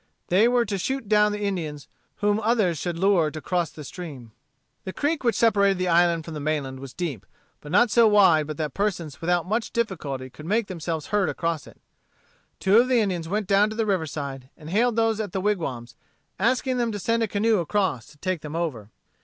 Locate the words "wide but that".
8.07-8.73